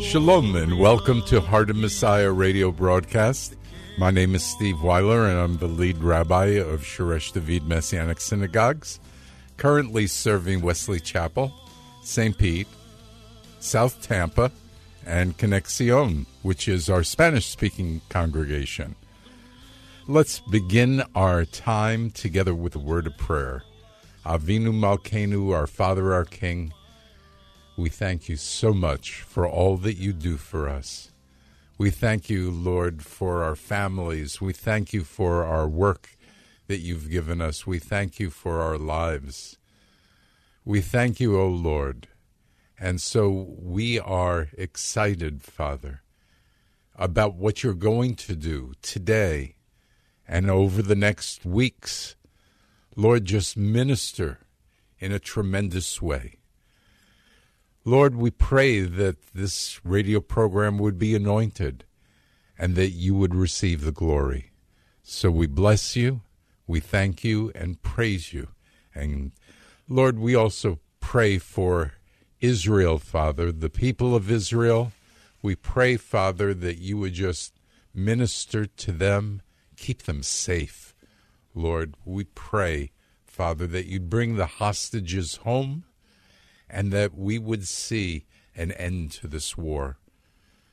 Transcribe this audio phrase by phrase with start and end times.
[0.00, 3.54] Shalom and welcome to Heart of Messiah radio broadcast.
[3.96, 8.98] My name is Steve Weiler and I'm the lead rabbi of Shoresh David Messianic Synagogues,
[9.56, 11.52] currently serving Wesley Chapel,
[12.02, 12.36] St.
[12.36, 12.66] Pete,
[13.60, 14.50] South Tampa,
[15.06, 18.96] and Conexion, which is our Spanish speaking congregation.
[20.08, 23.62] Let's begin our time together with a word of prayer.
[24.26, 26.72] Avinu Malkenu, our Father, our King,
[27.78, 31.12] we thank you so much for all that you do for us.
[31.78, 34.40] We thank you, Lord, for our families.
[34.40, 36.16] We thank you for our work
[36.66, 37.68] that you've given us.
[37.68, 39.58] We thank you for our lives.
[40.64, 42.08] We thank you, O Lord.
[42.80, 46.02] And so we are excited, Father,
[46.96, 49.54] about what you're going to do today
[50.26, 52.16] and over the next weeks.
[52.96, 54.40] Lord, just minister
[54.98, 56.37] in a tremendous way.
[57.88, 61.84] Lord, we pray that this radio program would be anointed
[62.58, 64.50] and that you would receive the glory.
[65.02, 66.20] So we bless you,
[66.66, 68.48] we thank you, and praise you.
[68.94, 69.32] And
[69.88, 71.94] Lord, we also pray for
[72.42, 74.92] Israel, Father, the people of Israel.
[75.40, 77.54] We pray, Father, that you would just
[77.94, 79.40] minister to them,
[79.78, 80.94] keep them safe.
[81.54, 82.90] Lord, we pray,
[83.24, 85.84] Father, that you'd bring the hostages home
[86.70, 89.98] and that we would see an end to this war.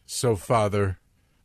[0.05, 0.99] So, Father,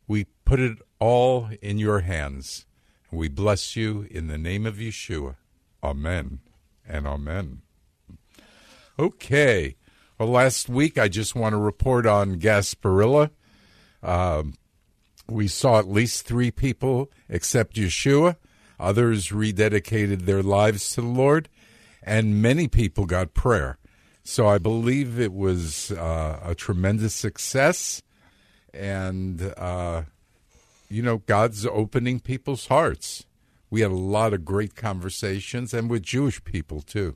[0.07, 2.65] we put it all in your hands.
[3.09, 5.35] and We bless you in the name of Yeshua.
[5.83, 6.39] Amen
[6.87, 7.61] and amen.
[8.99, 9.75] Okay.
[10.19, 13.31] Well, last week I just want to report on Gasparilla.
[14.03, 14.53] Um,
[15.27, 18.35] we saw at least three people accept Yeshua.
[18.79, 21.49] Others rededicated their lives to the Lord,
[22.03, 23.77] and many people got prayer.
[24.23, 28.01] So I believe it was uh, a tremendous success,
[28.73, 30.03] and uh,
[30.89, 33.25] you know God's opening people's hearts.
[33.69, 37.15] We had a lot of great conversations, and with Jewish people too.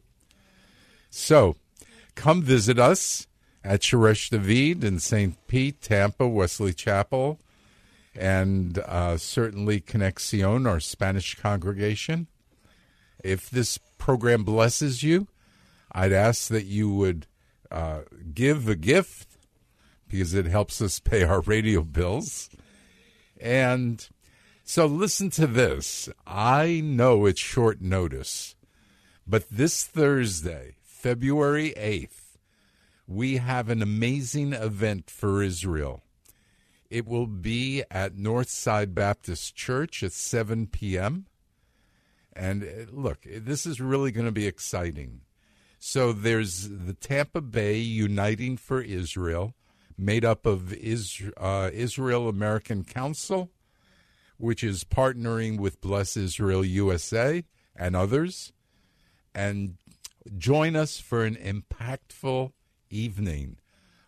[1.09, 1.55] So,
[2.15, 3.27] come visit us
[3.63, 5.35] at Shoresh David in St.
[5.47, 7.39] Pete, Tampa, Wesley Chapel,
[8.15, 12.27] and uh, certainly Conexion, our Spanish congregation.
[13.23, 15.27] If this program blesses you,
[15.97, 17.25] I'd ask that you would
[17.71, 18.01] uh,
[18.33, 19.37] give a gift
[20.09, 22.49] because it helps us pay our radio bills.
[23.39, 24.05] And
[24.65, 26.09] so listen to this.
[26.27, 28.55] I know it's short notice,
[29.25, 32.37] but this Thursday, February 8th,
[33.07, 36.03] we have an amazing event for Israel.
[36.89, 41.27] It will be at Northside Baptist Church at 7 p.m.
[42.33, 45.21] And uh, look, this is really going to be exciting.
[45.87, 49.53] So there's the Tampa Bay Uniting for Israel,
[49.95, 53.51] made up of uh, Israel American Council,
[54.37, 57.43] which is partnering with Bless Israel USA
[57.75, 58.51] and others.
[59.35, 59.77] And
[60.35, 62.51] join us for an impactful
[62.89, 63.59] evening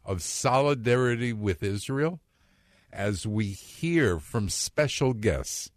[0.04, 2.20] of solidarity with Israel
[2.92, 5.70] as we hear from special guests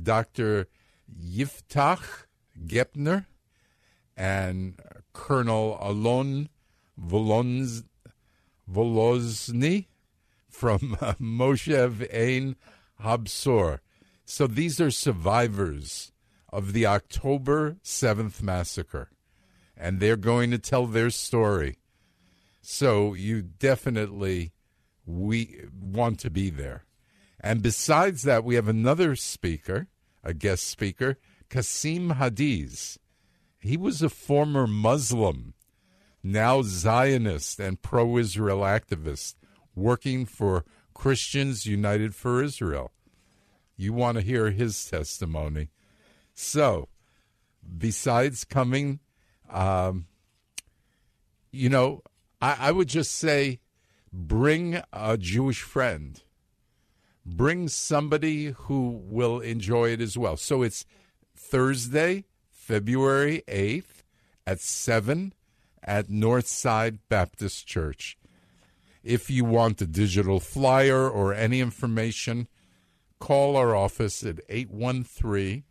[0.00, 0.68] Dr.
[1.10, 2.26] Yiftach
[2.66, 3.24] Gepner
[4.16, 4.80] and
[5.12, 6.48] Colonel Alon
[7.00, 7.84] Volonz,
[8.70, 9.86] Volozny
[10.48, 12.56] from uh, Moshav Ein
[13.02, 13.80] Habsor.
[14.24, 16.12] So these are survivors
[16.52, 19.10] of the October 7th massacre,
[19.76, 21.78] and they're going to tell their story.
[22.62, 24.52] So you definitely
[25.04, 26.84] we want to be there.
[27.38, 29.86] And besides that, we have another speaker,
[30.24, 31.18] a guest speaker,
[31.48, 32.98] Kasim Hadiz.
[33.66, 35.54] He was a former Muslim,
[36.22, 39.34] now Zionist and pro Israel activist,
[39.74, 40.64] working for
[40.94, 42.92] Christians United for Israel.
[43.76, 45.70] You want to hear his testimony.
[46.32, 46.88] So,
[47.76, 49.00] besides coming,
[49.50, 50.06] um,
[51.50, 52.02] you know,
[52.40, 53.58] I, I would just say
[54.12, 56.22] bring a Jewish friend.
[57.24, 60.36] Bring somebody who will enjoy it as well.
[60.36, 60.86] So it's
[61.36, 62.24] Thursday,
[62.66, 64.02] February 8th
[64.44, 65.32] at 7
[65.84, 68.18] at Northside Baptist Church.
[69.04, 72.48] If you want a digital flyer or any information,
[73.20, 75.62] call our office at 813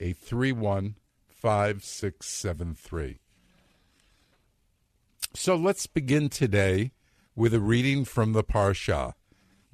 [0.00, 0.94] 831
[1.28, 3.18] 5673.
[5.34, 6.92] So let's begin today
[7.36, 9.12] with a reading from the Parsha.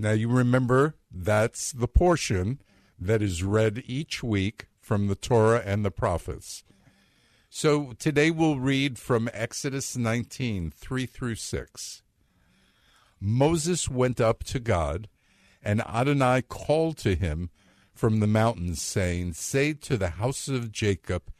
[0.00, 2.60] Now, you remember that's the portion
[2.98, 6.62] that is read each week from the Torah and the prophets.
[7.50, 12.02] So today we'll read from Exodus 19, 3 through 6.
[13.20, 15.08] Moses went up to God,
[15.60, 17.50] and Adonai called to him
[17.92, 21.32] from the mountains, saying, Say to the house of Jacob,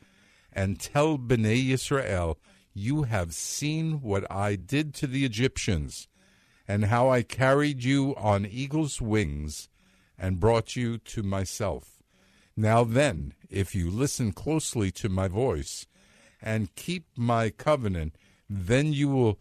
[0.52, 2.40] and tell Bnei Israel,
[2.75, 6.08] You have seen what I did to the Egyptians,
[6.66, 9.69] and how I carried you on eagle's wings,
[10.19, 11.95] and brought you to myself.
[12.56, 15.87] Now then, if you listen closely to my voice,
[16.41, 18.17] and keep my covenant,
[18.49, 19.38] then you will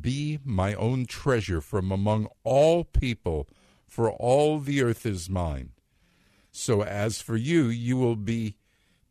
[0.00, 3.48] be my own treasure from among all people,
[3.86, 5.70] for all the earth is mine.
[6.50, 8.56] So as for you, you will be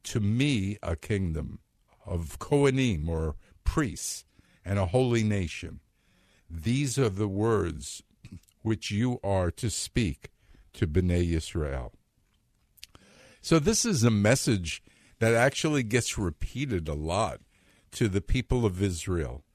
[0.04, 1.60] to me a kingdom
[2.06, 4.24] of Kohanim or priests
[4.64, 5.80] and a holy nation.
[6.50, 8.04] These are the words
[8.62, 10.30] which you are to speak
[10.74, 11.94] to Bnei Israel.
[13.48, 14.84] So this is a message
[15.20, 17.40] that actually gets repeated a lot
[17.92, 19.46] to the people of Israel.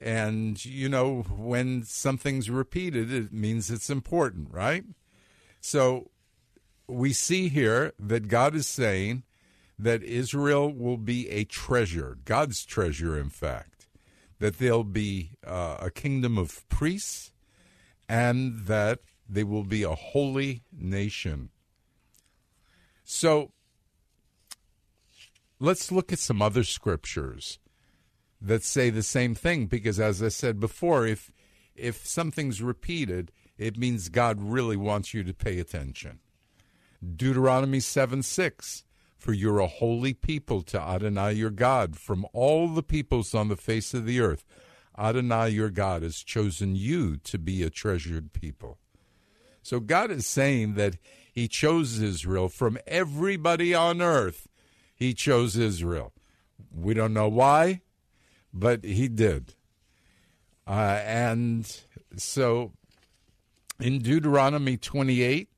[0.00, 4.84] And, you know, when something's repeated, it means it's important, right?
[5.60, 6.12] So
[6.86, 9.24] we see here that God is saying
[9.76, 13.88] that Israel will be a treasure, God's treasure, in fact,
[14.38, 17.32] that they'll be uh, a kingdom of priests
[18.08, 21.50] and that they will be a holy nation.
[23.08, 23.52] So
[25.60, 27.60] let's look at some other scriptures
[28.40, 31.30] that say the same thing because as I said before if
[31.76, 36.18] if something's repeated it means God really wants you to pay attention.
[37.00, 38.84] Deuteronomy 7 6
[39.16, 43.56] For you're a holy people to Adonai your God from all the peoples on the
[43.56, 44.44] face of the earth.
[44.98, 48.78] Adonai your God has chosen you to be a treasured people.
[49.62, 50.96] So God is saying that
[51.36, 54.48] He chose Israel from everybody on earth
[54.96, 56.12] he chose Israel.
[56.74, 57.82] We don't know why,
[58.52, 59.54] but he did.
[60.66, 61.80] Uh, and
[62.16, 62.72] so
[63.78, 65.48] in Deuteronomy 28,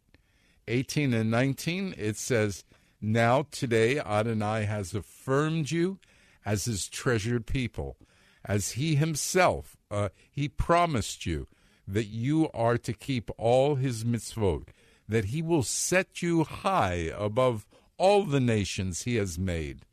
[0.66, 2.64] 18 and 19, it says,
[3.00, 6.00] Now today Adonai has affirmed you
[6.44, 7.96] as his treasured people,
[8.44, 11.46] as he himself, uh, he promised you
[11.86, 14.68] that you are to keep all his mitzvot,
[15.08, 17.66] that he will set you high above
[17.96, 19.86] all the nations he has made,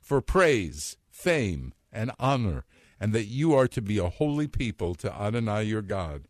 [0.00, 2.64] for praise, fame, and honor,
[2.98, 6.26] and that you are to be a holy people to Adonai your God,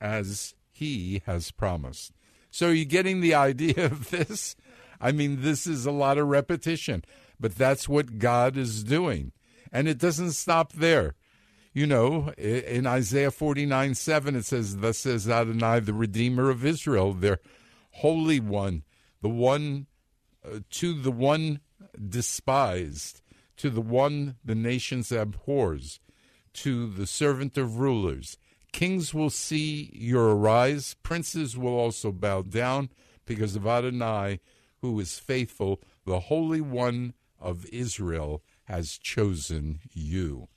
[0.00, 2.12] as he has promised.
[2.50, 4.56] So, are you getting the idea of this?
[5.00, 7.04] I mean, this is a lot of repetition,
[7.38, 9.32] but that's what God is doing.
[9.72, 11.14] And it doesn't stop there.
[11.72, 17.12] You know, in Isaiah 49 7, it says, Thus says Adonai, the Redeemer of Israel,
[17.12, 17.40] their
[17.94, 18.82] Holy One,
[19.22, 19.86] the one
[20.44, 21.60] uh, to the one
[22.08, 23.22] despised,
[23.56, 26.00] to the one the nations abhors,
[26.54, 28.36] to the servant of rulers.
[28.72, 32.90] Kings will see your arise, princes will also bow down,
[33.26, 34.40] because of Adonai,
[34.80, 40.48] who is faithful, the Holy One of Israel has chosen you.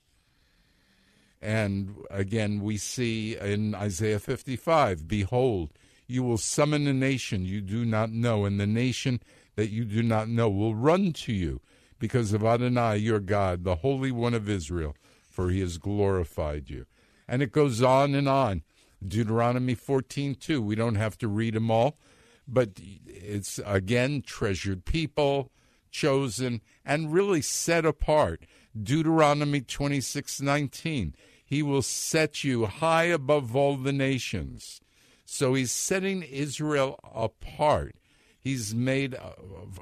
[1.41, 5.72] And again, we see in Isaiah 55 Behold,
[6.08, 9.22] you will summon a nation you do not know, and the nation
[9.56, 11.62] that you do not know will run to you
[12.00, 14.96] because of Adonai your God, the Holy One of Israel,
[15.30, 16.86] for he has glorified you.
[17.28, 18.64] And it goes on and on.
[19.06, 20.62] Deuteronomy 14:2.
[20.62, 22.00] We don't have to read them all,
[22.48, 22.72] but
[23.06, 25.52] it's again treasured people,
[25.92, 28.46] chosen and really set apart.
[28.82, 31.14] Deuteronomy 26:19.
[31.46, 34.82] He will set you high above all the nations.
[35.29, 37.96] So he's setting Israel apart.
[38.39, 39.13] He's made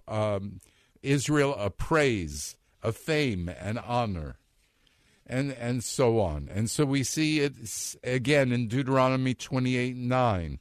[0.07, 0.59] um,
[1.03, 4.37] Israel a praise, a fame, and honor.
[5.25, 6.49] and and so on.
[6.51, 7.53] And so we see it
[8.03, 10.59] again in Deuteronomy 28 9.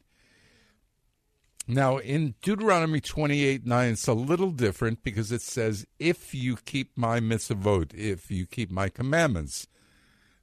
[1.67, 6.97] Now, in Deuteronomy 28 9, it's a little different because it says, If you keep
[6.97, 9.67] my mitzvot, if you keep my commandments,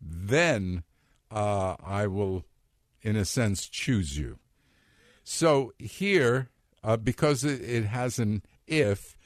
[0.02, 0.82] then
[1.30, 2.46] uh, I will,
[3.02, 4.38] in a sense, choose you.
[5.24, 6.50] So here,
[6.84, 9.18] uh, because it, it has an if,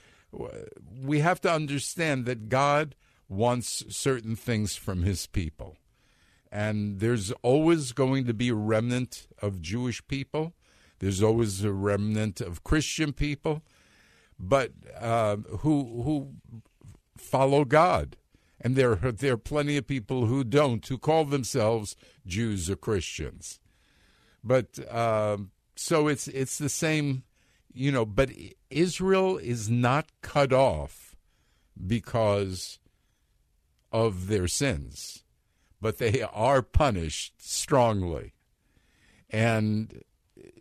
[1.01, 2.96] we have to understand that God
[3.29, 5.77] wants certain things from his people.
[6.51, 10.53] And there's always going to be a remnant of Jewish people.
[11.00, 13.63] There's always a remnant of Christian people,
[14.39, 16.34] but uh, who who
[17.17, 18.15] follow God.
[18.62, 23.60] And there there are plenty of people who don't, who call themselves Jews or Christians.
[24.46, 27.24] But um, so it's it's the same,
[27.74, 28.06] you know.
[28.06, 28.30] But
[28.70, 31.16] Israel is not cut off
[31.86, 32.80] because
[33.92, 35.24] of their sins,
[35.82, 38.34] but they are punished strongly.
[39.30, 40.04] And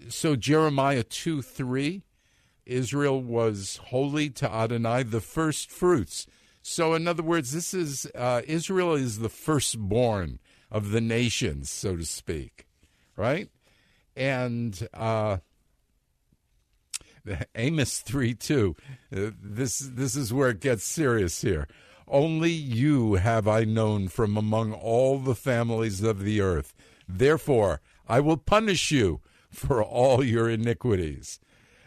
[0.08, 2.02] so Jeremiah 2 3,
[2.64, 6.26] Israel was holy to Adonai, the first fruits.
[6.62, 10.38] So, in other words, this is uh, Israel is the firstborn
[10.70, 12.66] of the nations, so to speak,
[13.16, 13.50] right?
[14.16, 15.38] And uh,
[17.54, 18.76] Amos 3 2,
[19.16, 21.68] uh, this, this is where it gets serious here.
[22.06, 26.74] Only you have I known from among all the families of the earth.
[27.08, 31.40] Therefore, I will punish you for all your iniquities.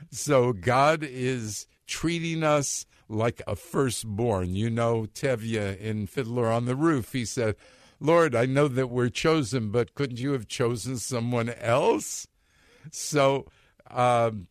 [0.10, 4.56] So God is treating us like a firstborn.
[4.56, 7.56] You know, Tevye in Fiddler on the Roof, he said,
[8.00, 12.28] Lord, I know that we're chosen, but couldn't you have chosen someone else?
[12.92, 13.48] So,
[13.90, 14.48] um,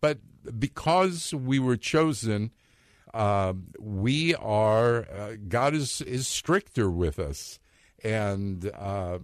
[0.00, 0.18] but
[0.58, 2.50] because we were chosen,
[3.14, 7.58] um, we are, uh, God is, is stricter with us.
[8.04, 9.18] And uh,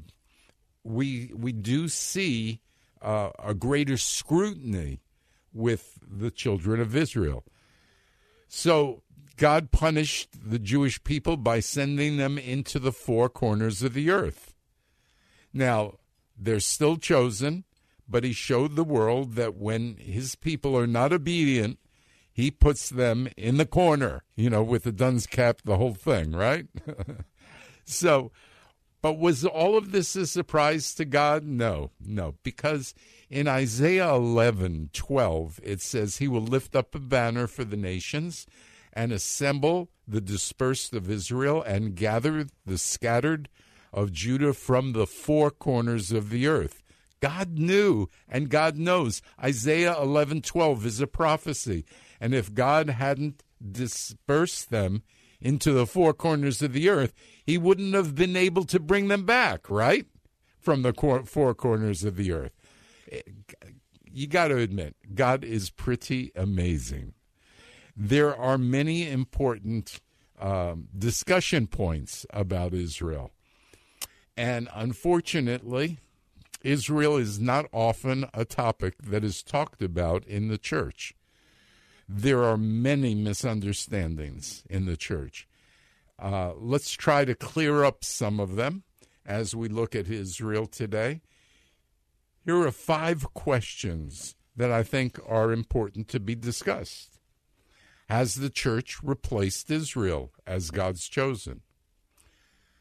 [0.82, 2.60] we, we do see
[3.02, 5.00] uh, a greater scrutiny
[5.52, 7.44] with the children of Israel.
[8.48, 9.02] So
[9.36, 14.54] God punished the Jewish people by sending them into the four corners of the earth.
[15.52, 15.98] Now,
[16.38, 17.64] they're still chosen,
[18.08, 21.78] but he showed the world that when his people are not obedient,
[22.32, 26.32] he puts them in the corner, you know, with the dunce cap, the whole thing,
[26.32, 26.66] right?
[27.84, 28.30] so,
[29.00, 31.44] but was all of this a surprise to God?
[31.44, 32.94] No, no, because
[33.30, 38.46] in Isaiah 11 12, it says, He will lift up a banner for the nations
[38.96, 43.50] and assemble the dispersed of Israel and gather the scattered
[43.92, 46.82] of Judah from the four corners of the earth.
[47.20, 49.20] God knew and God knows.
[49.42, 51.84] Isaiah 11 12 is a prophecy.
[52.20, 55.02] And if God hadn't dispersed them
[55.42, 57.12] into the four corners of the earth,
[57.44, 60.06] he wouldn't have been able to bring them back, right?
[60.58, 62.52] From the cor- four corners of the earth.
[63.12, 63.20] Eh,
[64.10, 67.12] you got to admit, God is pretty amazing.
[67.96, 70.00] There are many important
[70.38, 73.32] um, discussion points about Israel.
[74.36, 75.98] And unfortunately,
[76.62, 81.14] Israel is not often a topic that is talked about in the church.
[82.08, 85.48] There are many misunderstandings in the church.
[86.18, 88.84] Uh, let's try to clear up some of them
[89.24, 91.22] as we look at Israel today.
[92.44, 97.15] Here are five questions that I think are important to be discussed.
[98.08, 101.62] Has the church replaced Israel as God's chosen?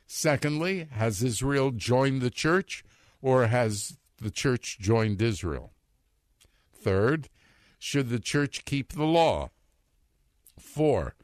[0.05, 2.83] Secondly, has Israel joined the church
[3.21, 5.73] or has the church joined Israel?
[6.71, 7.29] Third,
[7.79, 9.49] should the church keep the law?
[10.59, 11.15] Four,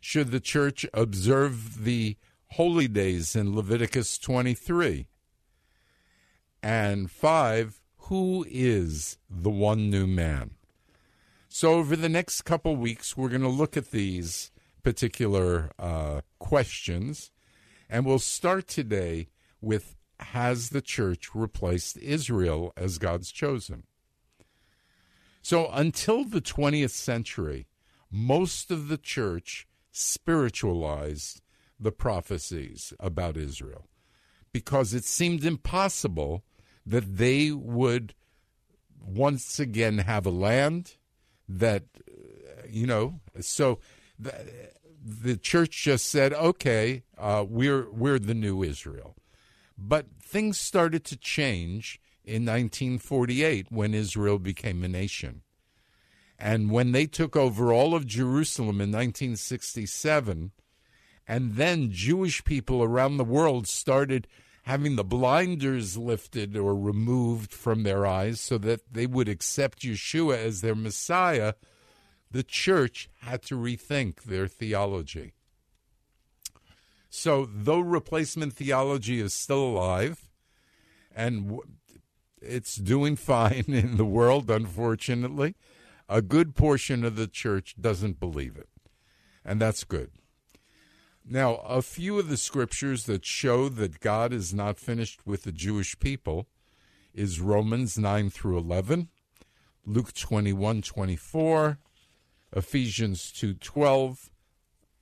[0.00, 2.16] should the church observe the
[2.52, 5.06] holy days in Leviticus 23?
[6.62, 10.52] And five, who is the one new man?
[11.52, 14.52] So, over the next couple weeks, we're going to look at these
[14.84, 17.32] particular uh, questions,
[17.88, 19.30] and we'll start today
[19.60, 23.82] with Has the church replaced Israel as God's chosen?
[25.42, 27.66] So, until the 20th century,
[28.12, 31.42] most of the church spiritualized
[31.80, 33.88] the prophecies about Israel
[34.52, 36.44] because it seemed impossible
[36.86, 38.14] that they would
[39.04, 40.94] once again have a land
[41.58, 43.78] that uh, you know so
[44.18, 44.32] the,
[45.02, 49.14] the church just said okay uh, we're we're the new Israel.
[49.76, 55.42] But things started to change in 1948 when Israel became a nation.
[56.38, 60.52] And when they took over all of Jerusalem in 1967
[61.26, 64.26] And then Jewish people around the world started
[64.70, 70.38] having the blinders lifted or removed from their eyes so that they would accept Yeshua
[70.38, 71.54] as their Messiah.
[72.30, 75.32] The church had to rethink their theology.
[77.08, 80.28] So, though replacement theology is still alive,
[81.12, 81.58] and
[82.40, 85.56] it's doing fine in the world, unfortunately,
[86.08, 88.68] a good portion of the church doesn't believe it.
[89.44, 90.12] And that's good.
[91.28, 95.52] Now, a few of the scriptures that show that God is not finished with the
[95.52, 96.48] Jewish people
[97.14, 99.08] is Romans 9 through 11,
[99.84, 101.78] Luke 21 24,
[102.52, 104.30] Ephesians 2 12,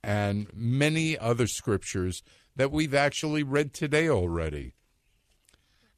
[0.03, 2.23] and many other scriptures
[2.55, 4.73] that we've actually read today already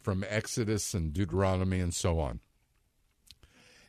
[0.01, 2.39] from Exodus and Deuteronomy and so on.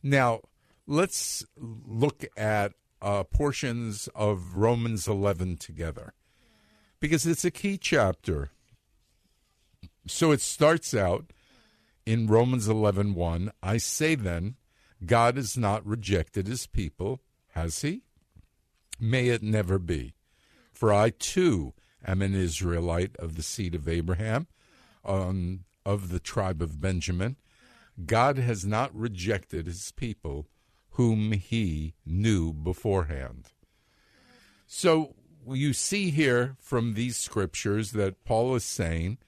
[0.03, 0.41] Now,
[0.87, 6.15] let's look at uh, portions of Romans 11 together
[7.02, 8.52] because it's a key chapter.
[10.06, 11.32] So it starts out
[12.06, 14.54] in Romans 11 1, I say then,
[15.04, 17.21] God has not rejected his people,
[17.54, 18.02] has he?
[19.00, 20.14] May it never be.
[20.73, 21.75] For I too
[22.06, 24.47] am an Israelite of the seed of Abraham,
[25.04, 27.37] um, of the tribe of Benjamin.
[28.06, 30.47] God has not rejected his people
[30.90, 33.50] whom he knew beforehand.
[34.68, 35.16] So
[35.47, 39.19] you see here from these scriptures that Paul is saying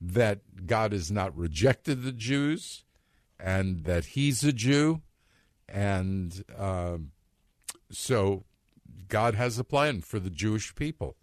[0.00, 2.84] that God has not rejected the Jews
[3.38, 5.02] and that he's a Jew.
[5.68, 6.98] And uh,
[7.90, 8.44] so
[9.08, 11.16] God has a plan for the Jewish people.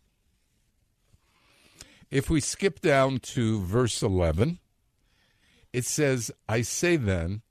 [2.09, 4.59] If we skip down to verse 11,
[5.73, 7.41] it says, I say then,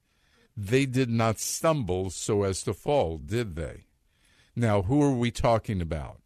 [0.57, 3.85] they did not stumble so as to fall, did they?
[4.55, 6.21] Now, who are we talking about?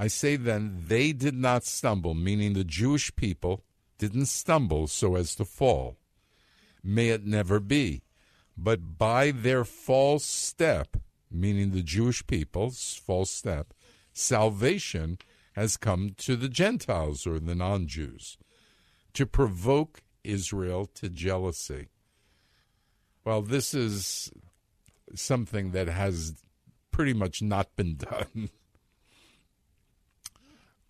[0.00, 3.64] I say then, they did not stumble, meaning the Jewish people
[3.98, 5.98] didn't stumble so as to fall.
[6.82, 8.00] May it never be.
[8.56, 10.96] But by their false step,
[11.30, 13.74] meaning the Jewish people's false step,
[14.14, 15.18] salvation
[15.52, 18.38] has come to the Gentiles or the non Jews
[19.12, 21.88] to provoke Israel to jealousy.
[23.22, 24.32] Well, this is
[25.14, 26.42] something that has
[26.90, 28.48] pretty much not been done.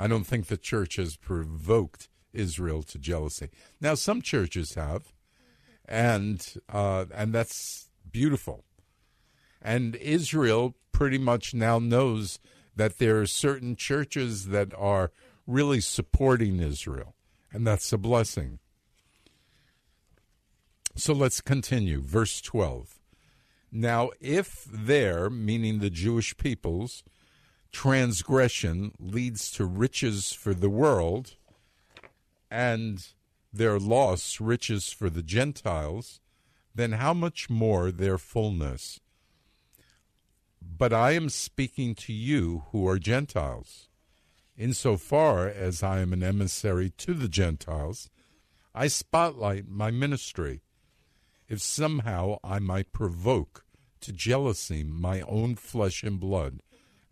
[0.01, 3.51] I don't think the church has provoked Israel to jealousy.
[3.83, 5.13] Now, some churches have,
[5.87, 8.65] and uh, and that's beautiful.
[9.61, 12.39] And Israel pretty much now knows
[12.75, 15.13] that there are certain churches that are
[15.47, 17.15] really supporting Israel,
[17.53, 18.59] and that's a blessing.
[20.97, 22.01] So let's continue.
[22.01, 22.99] Verse 12.
[23.71, 27.05] Now, if their, meaning the Jewish peoples,
[27.73, 31.37] transgression leads to riches for the world,
[32.51, 33.09] and
[33.53, 36.21] their loss riches for the Gentiles,
[36.75, 39.01] then how much more their fullness?
[40.61, 43.89] But I am speaking to you who are Gentiles.
[44.57, 48.11] Insofar as I am an emissary to the Gentiles,
[48.75, 50.63] I spotlight my ministry
[51.49, 53.65] if somehow I might provoke
[54.03, 56.61] to jealousy my own flesh and blood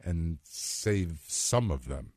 [0.08, 2.12] and save some of them.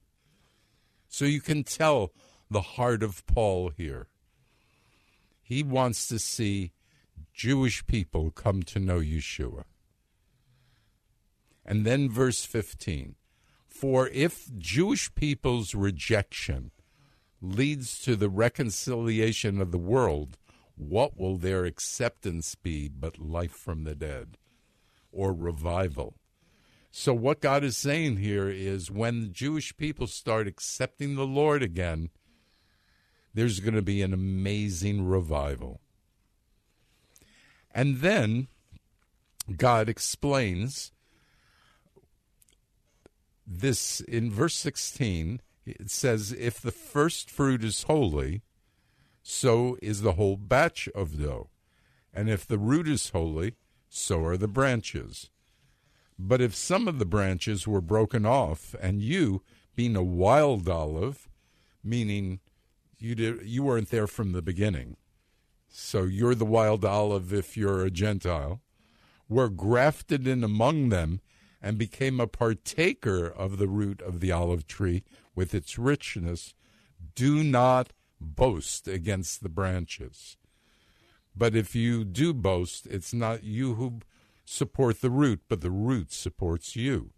[1.09, 2.13] So you can tell
[2.49, 4.07] the heart of Paul here.
[5.43, 6.71] He wants to see
[7.33, 9.65] Jewish people come to know Yeshua.
[11.65, 13.15] And then verse 15
[13.67, 16.71] For if Jewish people's rejection
[17.41, 20.37] leads to the reconciliation of the world,
[20.77, 24.37] what will their acceptance be but life from the dead
[25.11, 26.20] or revival?
[26.91, 31.63] So, what God is saying here is when the Jewish people start accepting the Lord
[31.63, 32.09] again,
[33.33, 35.79] there's going to be an amazing revival.
[37.73, 38.47] And then
[39.55, 40.91] God explains
[43.47, 45.41] this in verse 16.
[45.65, 48.41] It says, If the first fruit is holy,
[49.23, 51.49] so is the whole batch of dough.
[52.13, 53.55] And if the root is holy,
[53.87, 55.29] so are the branches.
[56.23, 59.41] But if some of the branches were broken off, and you,
[59.75, 61.27] being a wild olive,
[61.83, 62.41] meaning
[62.99, 64.97] you did, you weren't there from the beginning,
[65.67, 68.61] so you're the wild olive if you're a Gentile,
[69.27, 71.21] were grafted in among them
[71.59, 75.03] and became a partaker of the root of the olive tree
[75.33, 76.53] with its richness,
[77.15, 80.37] do not boast against the branches.
[81.35, 84.01] But if you do boast, it's not you who
[84.51, 87.11] support the root, but the root supports you.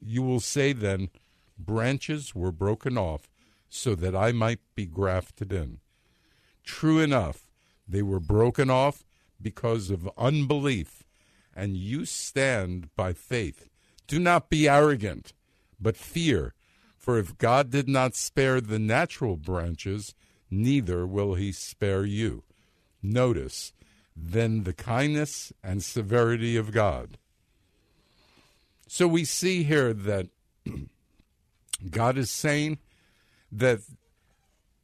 [0.00, 1.08] You will say then,
[1.58, 3.28] branches were broken off
[3.68, 5.80] so that I might be grafted in.
[6.64, 7.48] True enough,
[7.86, 9.04] they were broken off
[9.42, 11.02] because of unbelief,
[11.54, 13.68] and you stand by faith.
[14.06, 15.32] Do not be arrogant,
[15.80, 16.54] but fear,
[16.96, 20.14] for if God did not spare the natural branches,
[20.50, 22.44] neither will he spare you.
[23.02, 23.72] Notice,
[24.20, 27.18] then the kindness and severity of God.
[28.86, 30.28] So we see here that
[31.90, 32.78] God is saying
[33.52, 33.80] that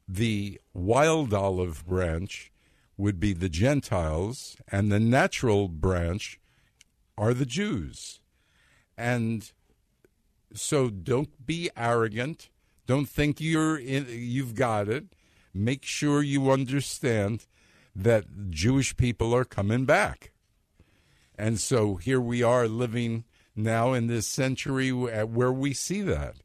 [0.07, 2.51] the wild olive branch
[2.97, 6.39] would be the Gentiles, and the natural branch
[7.17, 8.21] are the Jews.
[8.97, 9.51] And
[10.53, 12.49] so don't be arrogant.
[12.87, 15.05] Don't think you're in, you've got it.
[15.53, 17.45] Make sure you understand
[17.95, 20.31] that Jewish people are coming back.
[21.37, 26.35] And so here we are living now in this century where we see that.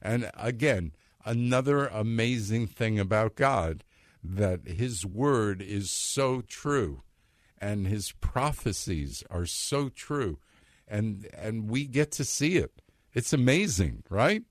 [0.00, 0.92] And again,
[1.24, 3.84] another amazing thing about God
[4.22, 7.02] that his word is so true
[7.60, 10.38] and his prophecies are so true
[10.86, 12.82] and and we get to see it
[13.14, 14.42] it's amazing right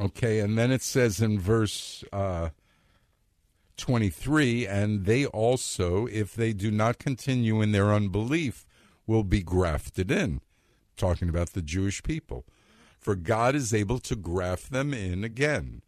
[0.00, 2.48] okay and then it says in verse uh,
[3.76, 8.66] 23 and they also if they do not continue in their unbelief
[9.06, 10.40] will be grafted in
[10.96, 12.44] talking about the jewish people
[12.98, 15.82] for god is able to graft them in again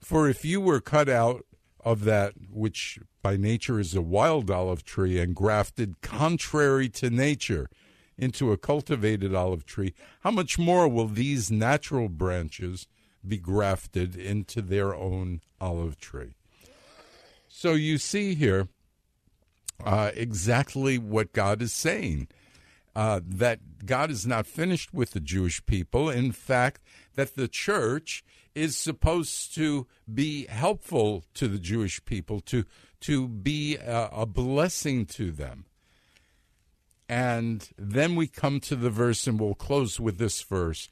[0.00, 1.44] for if you were cut out
[1.84, 7.68] of that which by nature is a wild olive tree and grafted contrary to nature
[8.18, 12.86] into a cultivated olive tree, how much more will these natural branches
[13.26, 16.34] be grafted into their own olive tree?
[17.62, 18.66] So you see here
[19.84, 22.26] uh, exactly what God is saying.
[22.96, 26.10] Uh, that God is not finished with the Jewish people.
[26.10, 26.82] In fact,
[27.14, 28.24] that the church
[28.56, 32.64] is supposed to be helpful to the Jewish people, to
[33.02, 35.66] to be a, a blessing to them.
[37.08, 40.88] And then we come to the verse, and we'll close with this verse.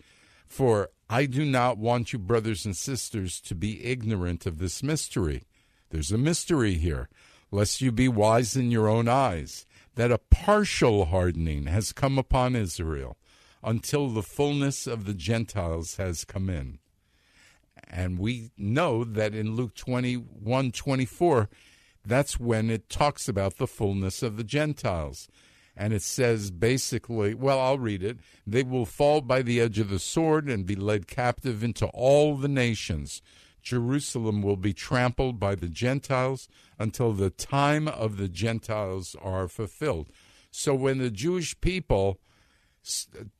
[0.46, 5.42] For I do not want you, brothers and sisters, to be ignorant of this mystery.
[5.90, 7.08] There's a mystery here,
[7.50, 12.56] lest you be wise in your own eyes that a partial hardening has come upon
[12.56, 13.16] Israel
[13.62, 16.78] until the fullness of the Gentiles has come in.
[17.88, 21.48] And we know that in Luke 21 24,
[22.06, 25.28] that's when it talks about the fullness of the Gentiles.
[25.76, 28.18] And it says basically, well, I'll read it.
[28.46, 32.36] They will fall by the edge of the sword and be led captive into all
[32.36, 33.22] the nations.
[33.62, 40.10] Jerusalem will be trampled by the Gentiles until the time of the Gentiles are fulfilled.
[40.50, 42.20] So when the Jewish people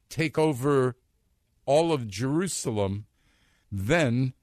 [0.08, 0.96] take over
[1.66, 3.06] all of Jerusalem,
[3.70, 4.34] then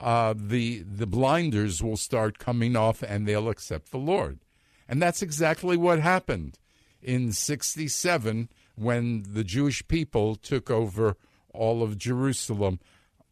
[0.00, 4.40] uh, the the blinders will start coming off and they'll accept the Lord.
[4.88, 6.58] And that's exactly what happened
[7.02, 11.16] in 67 when the Jewish people took over
[11.52, 12.78] all of Jerusalem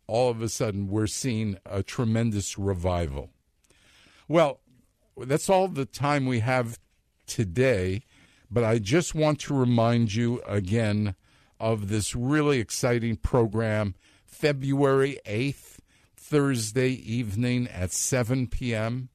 [0.06, 3.30] all of a sudden we're seeing a tremendous revival.
[4.28, 4.60] Well,
[5.16, 6.78] that's all the time we have
[7.26, 8.04] today,
[8.50, 11.14] but I just want to remind you again
[11.60, 15.78] of this really exciting program, February 8th,
[16.16, 19.08] Thursday evening at 7 p.m.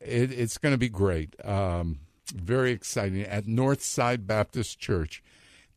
[0.00, 1.34] It, it's going to be great.
[1.44, 2.00] Um,
[2.34, 5.22] very exciting at Northside Baptist Church,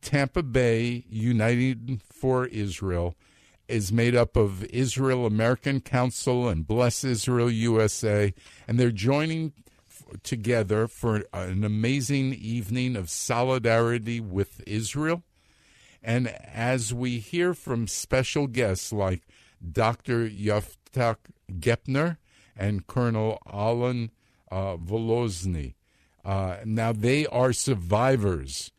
[0.00, 3.16] Tampa Bay United for Israel
[3.68, 8.34] is made up of Israel American Council and Bless Israel USA,
[8.68, 9.52] and they're joining
[10.22, 15.22] together for an amazing evening of solidarity with Israel.
[16.02, 19.22] And as we hear from special guests like
[19.72, 20.28] Dr.
[20.28, 21.16] Yiftach
[21.50, 22.18] Gepner
[22.56, 24.10] and Colonel Alan
[24.50, 25.74] uh, Volozny,
[26.24, 28.70] uh, now they are survivors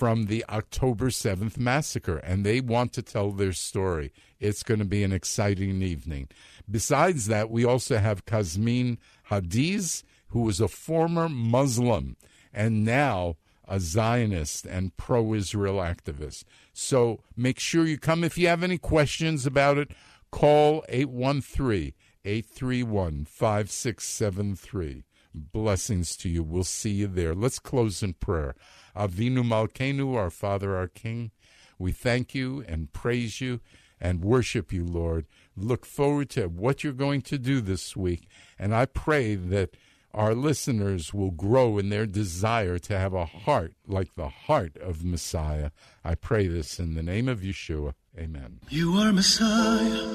[0.00, 4.14] from the October 7th massacre, and they want to tell their story.
[4.38, 6.28] It's going to be an exciting evening.
[6.70, 8.96] Besides that, we also have Kazmin
[9.28, 12.16] Hadiz, who was a former Muslim
[12.50, 13.36] and now
[13.68, 16.44] a Zionist and pro Israel activist.
[16.72, 18.24] So make sure you come.
[18.24, 19.90] If you have any questions about it,
[20.30, 21.92] call 813
[22.24, 25.04] 831 5673.
[25.34, 26.42] Blessings to you.
[26.42, 27.34] We'll see you there.
[27.34, 28.54] Let's close in prayer.
[28.96, 31.30] Avinu Malkenu, our Father, our King,
[31.78, 33.60] we thank you and praise you
[34.00, 35.26] and worship you, Lord.
[35.56, 38.26] Look forward to what you're going to do this week.
[38.58, 39.76] And I pray that
[40.12, 45.04] our listeners will grow in their desire to have a heart like the heart of
[45.04, 45.70] Messiah.
[46.04, 47.94] I pray this in the name of Yeshua.
[48.18, 48.58] Amen.
[48.68, 50.06] You are Messiah,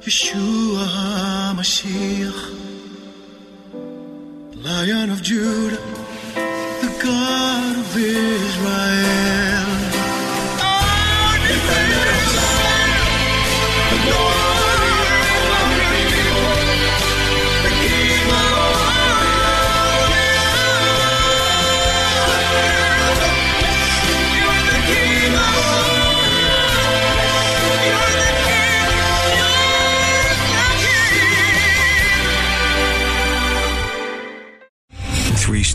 [0.00, 2.69] Yeshua HaMashiach,
[4.62, 9.69] Lion of Judah, the God of Israel.